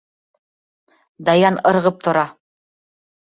Даян 1.29 1.61
ырғып 1.73 2.01
тора. 2.07 2.23